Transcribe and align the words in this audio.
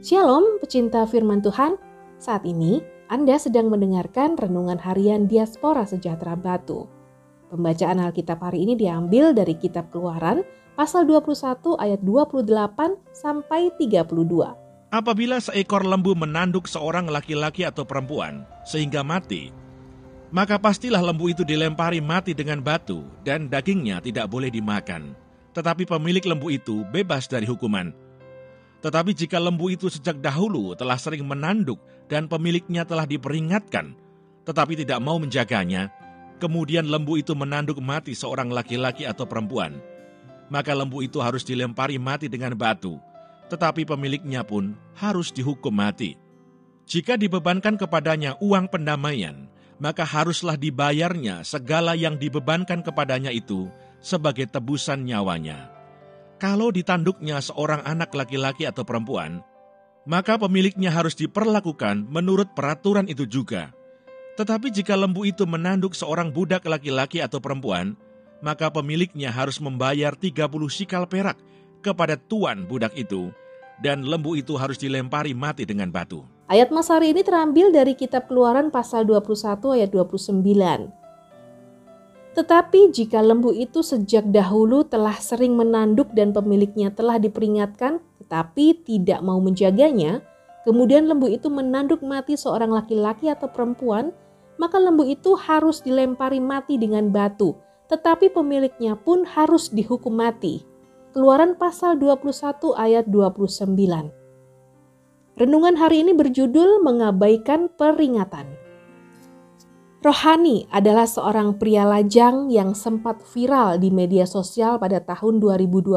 Shalom, 0.00 0.58
pecinta 0.64 1.04
firman 1.04 1.38
Tuhan. 1.38 1.76
Saat 2.16 2.48
ini 2.48 2.80
Anda 3.12 3.36
sedang 3.36 3.68
mendengarkan 3.68 4.34
renungan 4.34 4.80
harian 4.80 5.28
Diaspora 5.28 5.84
Sejahtera 5.84 6.40
Batu. 6.40 6.88
Pembacaan 7.52 8.00
Alkitab 8.00 8.40
hari 8.40 8.64
ini 8.64 8.80
diambil 8.80 9.30
dari 9.30 9.54
kitab 9.60 9.92
Keluaran 9.92 10.40
pasal 10.72 11.04
21 11.06 11.76
ayat 11.76 12.00
28 12.02 12.42
sampai 13.12 13.70
32. 13.76 14.90
Apabila 14.90 15.36
seekor 15.38 15.84
lembu 15.84 16.16
menanduk 16.16 16.66
seorang 16.66 17.06
laki-laki 17.06 17.62
atau 17.68 17.86
perempuan 17.86 18.48
sehingga 18.66 19.04
mati, 19.04 19.54
maka 20.30 20.58
pastilah 20.58 21.02
lembu 21.02 21.30
itu 21.30 21.42
dilempari 21.42 21.98
mati 21.98 22.34
dengan 22.34 22.62
batu 22.62 23.06
dan 23.26 23.50
dagingnya 23.50 24.02
tidak 24.02 24.30
boleh 24.30 24.50
dimakan. 24.50 25.14
Tetapi 25.50 25.82
pemilik 25.84 26.22
lembu 26.22 26.54
itu 26.54 26.86
bebas 26.94 27.26
dari 27.26 27.44
hukuman 27.44 27.90
tetapi 28.80 29.12
jika 29.12 29.36
lembu 29.36 29.68
itu 29.68 29.92
sejak 29.92 30.18
dahulu 30.24 30.72
telah 30.72 30.96
sering 30.96 31.28
menanduk 31.28 31.76
dan 32.08 32.26
pemiliknya 32.26 32.88
telah 32.88 33.04
diperingatkan, 33.04 33.92
tetapi 34.48 34.72
tidak 34.80 34.98
mau 35.04 35.20
menjaganya, 35.20 35.92
kemudian 36.40 36.88
lembu 36.88 37.20
itu 37.20 37.36
menanduk 37.36 37.76
mati 37.84 38.16
seorang 38.16 38.48
laki-laki 38.48 39.04
atau 39.04 39.28
perempuan, 39.28 39.76
maka 40.48 40.72
lembu 40.72 41.04
itu 41.04 41.20
harus 41.20 41.44
dilempari 41.44 42.00
mati 42.00 42.32
dengan 42.32 42.56
batu, 42.56 42.96
tetapi 43.52 43.84
pemiliknya 43.84 44.40
pun 44.40 44.72
harus 44.96 45.28
dihukum 45.28 45.76
mati. 45.76 46.16
Jika 46.88 47.20
dibebankan 47.20 47.76
kepadanya 47.76 48.40
uang 48.40 48.72
pendamaian, 48.72 49.46
maka 49.80 50.04
haruslah 50.04 50.60
dibayarnya 50.60 51.42
segala 51.42 51.96
yang 51.96 52.20
dibebankan 52.20 52.84
kepadanya 52.84 53.32
itu 53.32 53.72
sebagai 54.04 54.46
tebusan 54.46 55.08
nyawanya. 55.08 55.72
Kalau 56.40 56.72
ditanduknya 56.72 57.40
seorang 57.40 57.84
anak 57.84 58.12
laki-laki 58.16 58.64
atau 58.64 58.84
perempuan, 58.84 59.44
maka 60.08 60.40
pemiliknya 60.40 60.88
harus 60.88 61.12
diperlakukan 61.16 62.08
menurut 62.08 62.52
peraturan 62.56 63.08
itu 63.08 63.28
juga. 63.28 63.72
Tetapi 64.40 64.72
jika 64.72 64.96
lembu 64.96 65.28
itu 65.28 65.44
menanduk 65.44 65.92
seorang 65.92 66.32
budak 66.32 66.64
laki-laki 66.64 67.20
atau 67.20 67.44
perempuan, 67.44 67.92
maka 68.40 68.72
pemiliknya 68.72 69.28
harus 69.28 69.60
membayar 69.60 70.16
30 70.16 70.48
sikal 70.72 71.04
perak 71.04 71.36
kepada 71.84 72.16
tuan 72.16 72.64
budak 72.64 72.96
itu, 72.96 73.28
dan 73.84 74.04
lembu 74.04 74.36
itu 74.36 74.56
harus 74.56 74.80
dilempari 74.80 75.36
mati 75.36 75.68
dengan 75.68 75.92
batu. 75.92 76.24
Ayat 76.50 76.74
Mas 76.74 76.90
hari 76.90 77.14
ini 77.14 77.22
terambil 77.22 77.70
dari 77.70 77.94
kitab 77.94 78.26
keluaran 78.26 78.74
pasal 78.74 79.06
21 79.06 79.70
ayat 79.70 79.94
29. 79.94 80.42
Tetapi 82.34 82.90
jika 82.90 83.22
lembu 83.22 83.54
itu 83.54 83.86
sejak 83.86 84.26
dahulu 84.34 84.82
telah 84.82 85.14
sering 85.22 85.54
menanduk 85.54 86.10
dan 86.10 86.34
pemiliknya 86.34 86.90
telah 86.90 87.22
diperingatkan 87.22 88.02
tetapi 88.18 88.82
tidak 88.82 89.22
mau 89.22 89.38
menjaganya, 89.38 90.26
kemudian 90.66 91.06
lembu 91.06 91.30
itu 91.30 91.46
menanduk 91.46 92.02
mati 92.02 92.34
seorang 92.34 92.74
laki-laki 92.74 93.30
atau 93.30 93.46
perempuan, 93.46 94.10
maka 94.58 94.82
lembu 94.82 95.06
itu 95.06 95.38
harus 95.38 95.78
dilempari 95.78 96.42
mati 96.42 96.74
dengan 96.74 97.14
batu, 97.14 97.54
tetapi 97.86 98.26
pemiliknya 98.26 98.98
pun 98.98 99.22
harus 99.22 99.70
dihukum 99.70 100.18
mati. 100.18 100.66
Keluaran 101.14 101.54
pasal 101.54 101.94
21 101.94 102.74
ayat 102.74 103.06
29. 103.06 104.19
Renungan 105.40 105.72
hari 105.80 106.04
ini 106.04 106.12
berjudul 106.12 106.84
mengabaikan 106.84 107.72
peringatan. 107.72 108.44
Rohani 110.04 110.68
adalah 110.68 111.08
seorang 111.08 111.56
pria 111.56 111.88
lajang 111.88 112.52
yang 112.52 112.76
sempat 112.76 113.24
viral 113.24 113.80
di 113.80 113.88
media 113.88 114.28
sosial 114.28 114.76
pada 114.76 115.00
tahun 115.00 115.40
2022 115.40 115.96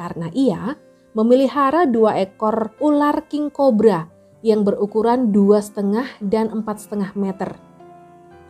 karena 0.00 0.32
ia 0.32 0.72
memelihara 1.12 1.84
dua 1.84 2.16
ekor 2.16 2.72
ular 2.80 3.28
king 3.28 3.52
cobra 3.52 4.08
yang 4.40 4.64
berukuran 4.64 5.28
dua 5.28 5.60
setengah 5.60 6.08
dan 6.24 6.48
empat 6.48 6.80
setengah 6.80 7.12
meter. 7.12 7.73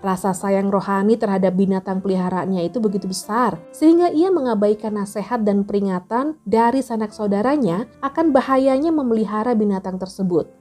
Rasa 0.05 0.37
sayang 0.37 0.69
rohani 0.69 1.17
terhadap 1.17 1.57
binatang 1.57 2.05
peliharaannya 2.05 2.69
itu 2.69 2.77
begitu 2.77 3.09
besar, 3.09 3.57
sehingga 3.73 4.13
ia 4.13 4.29
mengabaikan 4.29 5.01
nasihat 5.01 5.41
dan 5.49 5.65
peringatan 5.65 6.37
dari 6.45 6.85
sanak 6.85 7.17
saudaranya 7.17 7.89
akan 8.05 8.29
bahayanya 8.29 8.93
memelihara 8.93 9.57
binatang 9.57 9.97
tersebut. 9.97 10.53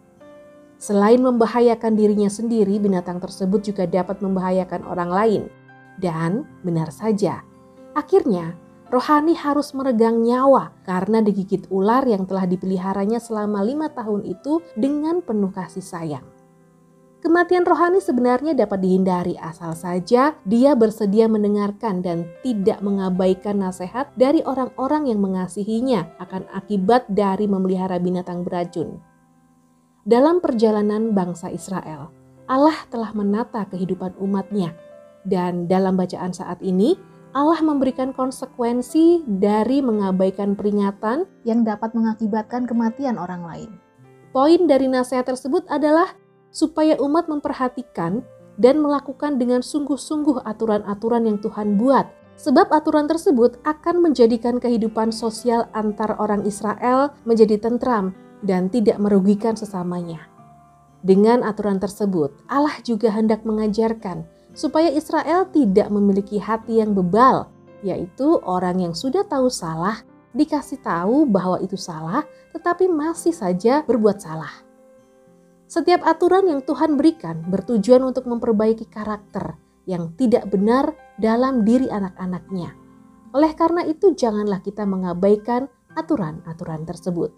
Selain 0.79 1.19
membahayakan 1.19 1.91
dirinya 1.91 2.31
sendiri, 2.31 2.79
binatang 2.79 3.19
tersebut 3.19 3.67
juga 3.67 3.83
dapat 3.83 4.23
membahayakan 4.23 4.87
orang 4.87 5.11
lain. 5.11 5.43
Dan 5.99 6.47
benar 6.63 6.95
saja, 6.95 7.43
akhirnya 7.99 8.55
rohani 8.87 9.35
harus 9.35 9.75
meregang 9.75 10.23
nyawa 10.23 10.71
karena 10.87 11.19
digigit 11.19 11.67
ular 11.67 12.07
yang 12.07 12.23
telah 12.23 12.47
dipeliharanya 12.47 13.19
selama 13.19 13.59
lima 13.59 13.91
tahun 13.91 14.23
itu 14.23 14.63
dengan 14.79 15.19
penuh 15.19 15.51
kasih 15.51 15.83
sayang. 15.83 16.42
Kematian 17.23 17.63
rohani 17.63 18.03
sebenarnya 18.03 18.51
dapat 18.51 18.83
dihindari 18.83 19.39
asal 19.39 19.71
saja 19.79 20.35
dia 20.43 20.71
bersedia 20.75 21.31
mendengarkan 21.31 22.03
dan 22.03 22.27
tidak 22.43 22.83
mengabaikan 22.83 23.63
nasihat 23.63 24.11
dari 24.19 24.43
orang-orang 24.43 25.07
yang 25.07 25.23
mengasihinya 25.23 26.11
akan 26.19 26.43
akibat 26.51 27.07
dari 27.07 27.47
memelihara 27.47 27.95
binatang 27.95 28.43
beracun. 28.43 28.99
Dalam 30.03 30.43
perjalanan 30.43 31.15
bangsa 31.15 31.47
Israel, 31.47 32.11
Allah 32.43 32.75
telah 32.91 33.15
menata 33.15 33.71
kehidupan 33.71 34.19
umatnya. 34.19 34.75
Dan 35.23 35.71
dalam 35.71 35.95
bacaan 35.95 36.35
saat 36.35 36.59
ini, 36.59 36.99
Allah 37.31 37.63
memberikan 37.63 38.11
konsekuensi 38.11 39.23
dari 39.23 39.79
mengabaikan 39.79 40.59
peringatan 40.59 41.23
yang 41.47 41.63
dapat 41.63 41.95
mengakibatkan 41.95 42.67
kematian 42.67 43.15
orang 43.15 43.47
lain. 43.47 43.71
Poin 44.35 44.67
dari 44.67 44.91
nasihat 44.91 45.23
tersebut 45.23 45.63
adalah 45.71 46.19
supaya 46.53 46.95
umat 47.01 47.25
memperhatikan 47.27 48.21
dan 48.61 48.79
melakukan 48.79 49.41
dengan 49.41 49.65
sungguh-sungguh 49.65 50.45
aturan-aturan 50.45 51.25
yang 51.25 51.41
Tuhan 51.41 51.81
buat, 51.81 52.05
sebab 52.37 52.69
aturan 52.69 53.09
tersebut 53.09 53.57
akan 53.65 54.05
menjadikan 54.05 54.61
kehidupan 54.61 55.09
sosial 55.09 55.65
antar 55.73 56.13
orang 56.21 56.45
Israel 56.45 57.11
menjadi 57.25 57.57
tentram 57.57 58.13
dan 58.45 58.69
tidak 58.69 59.01
merugikan 59.01 59.57
sesamanya. 59.57 60.29
Dengan 61.03 61.43
aturan 61.43 61.81
tersebut, 61.81 62.31
Allah 62.47 62.79
juga 62.85 63.11
hendak 63.11 63.43
mengajarkan 63.43 64.23
supaya 64.53 64.93
Israel 64.93 65.49
tidak 65.49 65.89
memiliki 65.89 66.37
hati 66.39 66.79
yang 66.79 66.93
bebal, 66.93 67.49
yaitu 67.83 68.39
orang 68.45 68.79
yang 68.79 68.93
sudah 68.95 69.25
tahu 69.25 69.49
salah, 69.49 69.99
dikasih 70.31 70.79
tahu 70.79 71.27
bahwa 71.27 71.59
itu 71.59 71.75
salah, 71.75 72.23
tetapi 72.55 72.87
masih 72.87 73.35
saja 73.35 73.83
berbuat 73.83 74.21
salah. 74.21 74.72
Setiap 75.73 76.05
aturan 76.05 76.45
yang 76.45 76.61
Tuhan 76.61 77.01
berikan 77.01 77.49
bertujuan 77.49 78.05
untuk 78.05 78.29
memperbaiki 78.29 78.85
karakter 78.93 79.57
yang 79.89 80.13
tidak 80.13 80.45
benar 80.53 80.93
dalam 81.17 81.65
diri 81.65 81.89
anak-anaknya. 81.89 82.77
Oleh 83.33 83.57
karena 83.57 83.81
itu, 83.81 84.13
janganlah 84.13 84.61
kita 84.61 84.85
mengabaikan 84.85 85.65
aturan-aturan 85.97 86.85
tersebut. 86.85 87.33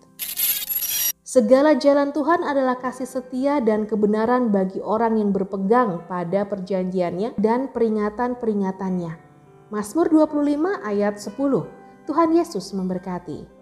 Segala 1.23 1.79
jalan 1.79 2.11
Tuhan 2.11 2.43
adalah 2.43 2.75
kasih 2.75 3.07
setia 3.07 3.63
dan 3.63 3.87
kebenaran 3.87 4.51
bagi 4.51 4.83
orang 4.83 5.15
yang 5.15 5.31
berpegang 5.31 6.03
pada 6.03 6.43
perjanjiannya 6.43 7.39
dan 7.39 7.71
peringatan-peringatannya. 7.71 9.15
Mazmur 9.71 10.11
25 10.11 10.83
ayat 10.83 11.15
10. 11.23 12.03
Tuhan 12.03 12.29
Yesus 12.35 12.75
memberkati. 12.75 13.54